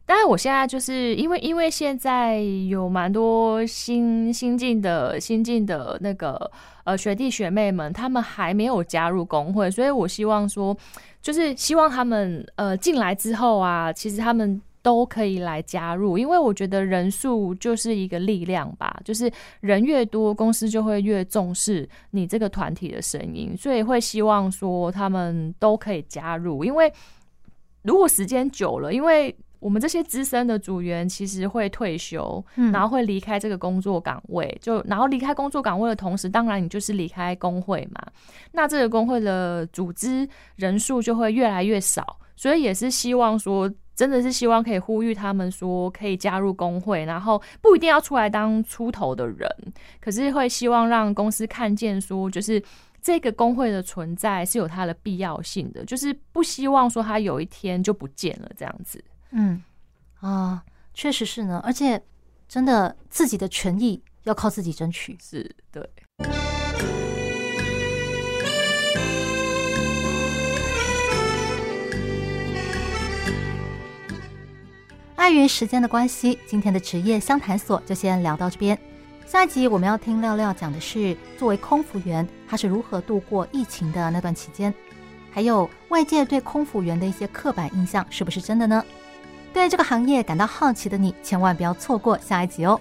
[0.04, 6.50] 当然我现在就是因为因为现在有蛮多新新进的新进的那个
[6.82, 10.76] 呃学弟学妹们，他们还没有加入工会，所以我希望说，
[11.22, 14.60] 就是希望他们呃进来之后啊，其实他们。
[14.82, 26.64] 都可以来加入，因为我觉得人数就是一个力量吧，就是人越多，公司就会越重视你这个团体的声音，所以会希望说他们都可以加入。
[26.64, 26.90] 因为
[27.82, 38.00] 如果时间久了，因为我们这些资深的组员其实会退休，然后会离开这个工作岗位，就然后离开工作岗位的同时，当然你就是离开工会嘛，
[38.52, 40.26] 那这个工会的组织
[40.56, 43.70] 人数就会越来越少，所以也是希望说。
[43.94, 49.48] 真的是希望可以呼吁他们说可以加入工会，然后不一定要出来当出头的人，
[50.00, 52.62] 可是会希望让公司看见说，就是
[53.02, 59.02] 这个工会的存在是有它的必要性的，就是不希望说它有一天就不见了这样子。
[59.32, 59.62] 嗯，
[60.20, 60.64] 啊，
[60.94, 62.02] 确实是呢，而且
[62.48, 65.88] 真的自己的权益要靠自己争取，是对。
[75.20, 78.76] 碍于时间的关系，今天的职业相谈所就先聊到这边。
[79.26, 84.72] 下一集我们要听廖廖讲的是，作为空服员，他是如何度过疫情的那段期间，
[85.30, 88.82] 还有外界对空服员的一些刻板印象是不是真的呢？
[89.52, 92.80] 对这个行业感到好奇的你，千万不要错过下一集哦。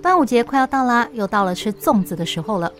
[0.00, 2.72] 端午节快要到啦，又到了吃粽子的时候了。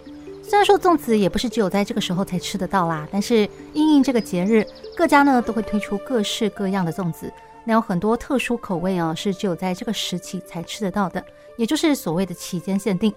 [0.43, 4.67] 虽然说粽子也不是只有在这个时候才吃得到啦，但是因应这个节日，
[4.97, 7.31] 各家呢都会推出各式各样的粽子。
[7.65, 11.23] 那有很多特殊口味哦，是只有在这个时期才吃得到的，
[11.57, 13.13] 也就是所谓的期间限定。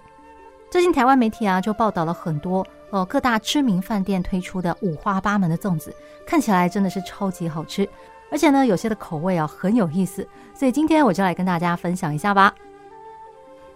[0.70, 5.96] 最近台湾媒体啊就报道了很多哦，各大知名饭店推出的五花八门的粽子，
[6.26, 7.88] 看起来真的是超级好吃，
[8.30, 12.54] 而且呢有些的口味啊很有意思，所以今天我就来跟大家分享一下吧。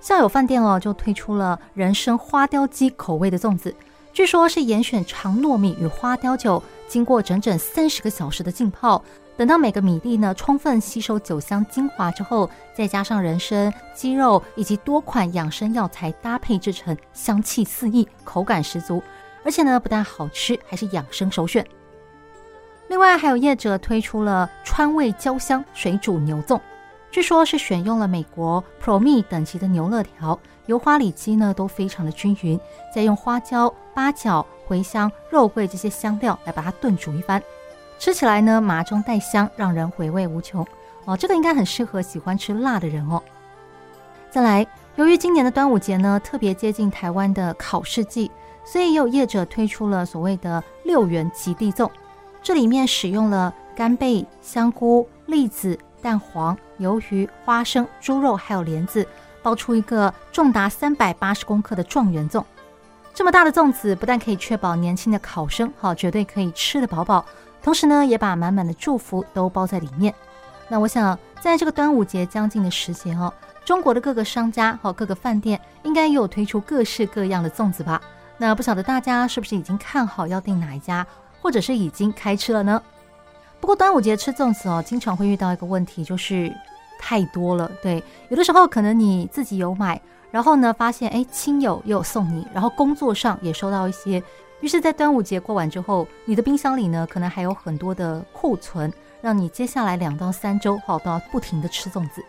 [0.06, 3.76] 像有饭店哦，就推出了人参花雕鸡口味的粽子，
[4.14, 9.04] 据说是严选长糯米与花雕酒，经过整整三十个小时的浸泡，
[9.36, 12.48] 等到每个米粒呢充分吸收酒香精华之后，
[12.78, 19.02] 再加上人参、鸡肉以及多款养生药材搭配制成，香气四溢，口感十足，
[19.44, 21.66] 而且呢不但好吃，还是养生首选。
[22.90, 26.62] 另外还有业者推出了川味焦香水煮牛粽。
[27.16, 32.60] 据说，是选用了美国 Pro-Me 等级的牛肋条，油花里脊呢都非常的均匀，
[32.94, 37.42] 再用花椒、八角、茴香、肉桂这些香料来把它炖煮一番，
[37.98, 40.68] 吃起来呢麻中带香，让人回味无穷
[41.06, 41.16] 哦。
[41.16, 43.24] 这个应该很适合喜欢吃辣的人哦。
[44.30, 48.30] 再来，由于今年的端午节呢特别接近台湾的考试季，
[48.66, 51.90] 所以也有业者推出了所谓的六元及第粽，
[52.44, 55.80] 这里面使用了干贝、香菇、栗子。
[56.02, 59.08] 蛋黄、鱿鱼、花生、猪肉，还有莲子，
[59.42, 62.44] 包出一个重达三百八十公克的状元粽。
[63.14, 67.26] 这么大的粽子，不但可以确保年轻的考生哈绝对可以吃得饱饱，
[67.64, 70.14] 同时呢，也把满满的祝福都包在里面。
[70.68, 78.02] 那我想，在这个端午节将近的时节哦，中国的各个商家和各个饭店应该也有推出各式各样的粽子吧？
[78.38, 81.08] 那不晓得大家是不是已经看好要订哪一家，
[81.42, 82.82] 或者是已经开吃了呢？
[83.60, 86.54] 不过端午节吃粽子哦，经常会遇到一个问题，就是
[87.00, 87.72] 太多了。
[87.82, 90.00] 对，有的时候可能你自己有买，
[90.30, 94.22] 然后呢发现哎亲友又送你，然后工作上也收到一些，
[94.62, 98.92] 于是，在端午节过完之后，你的冰箱里呢可能还有很多的库存，
[99.22, 102.24] 让你接下来两到三周好都要不停的吃粽子。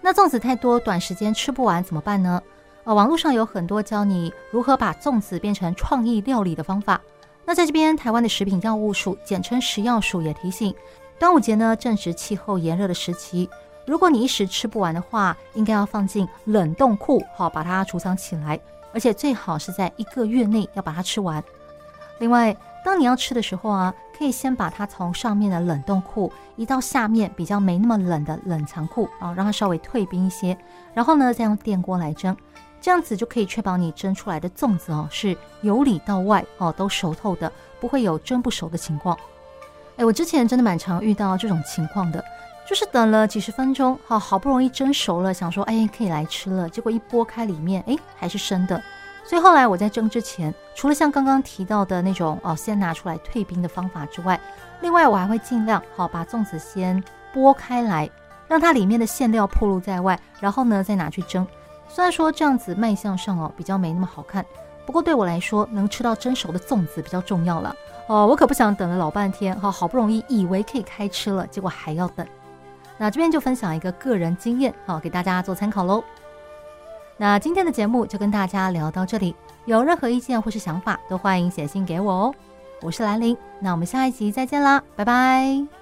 [0.00, 2.42] 那粽子太多，短时间吃不完怎么办呢？
[2.84, 7.00] 呃，网络上有很多教你如何把粽子变成创意料理的方法。
[7.44, 10.74] 那在这边，台湾的食品药物署，简称食药署，也提醒，
[11.18, 13.48] 端午节呢正值气候炎热的时期，
[13.86, 18.60] 如果你一时吃不完的话，应该要放进冷冻库，好把它储藏起来，
[18.92, 21.42] 而且最好是在一个月内要把它吃完。
[22.18, 30.56] 另外，当你要吃的时候啊，可以先把它从上面的冷冻库移到下面比较没那么冷的冷藏库啊，让它稍微退冰一些，
[30.94, 32.36] 然后呢再用电锅来蒸。
[32.80, 39.16] 这样子就可以确保你蒸出来的粽子哦是由里到外哦都熟透的，不会有蒸不熟的情况。
[39.96, 42.24] 哎，我之前真的蛮常遇到这种情况的，
[42.66, 48.82] 就是等了几十分钟，好好不容易蒸熟了，想说哎可以来吃了，结果一剥开里面哎还是生的。
[49.22, 54.40] 所以后来我在蒸之前，除了像刚刚提到的那种哦先拿出来退冰的方法之外，
[54.80, 57.04] 另外我还会尽量好把粽子先
[57.34, 58.08] 剥开来，
[58.48, 61.46] 让它里面的馅料暴露在外，然后呢再拿去蒸。
[61.92, 64.46] 虽然说这样子卖相上哦比较没那么好看，
[64.86, 67.74] 不过对我来说能吃到蒸熟的粽子比较重要了
[68.06, 68.26] 哦。
[68.26, 72.26] 我可不想等了老半天哈，好不容易以为可以开吃了，结果还要等。
[72.96, 76.02] 那这边就分享一个个人经验好，给大家做参考喽。
[77.16, 79.34] 那今天的节目就跟大家聊到这里，
[79.64, 82.34] 有任何意见或是想法都欢迎写信给我哦。
[82.82, 85.79] 我是兰陵，那我们下一集再见啦，拜拜。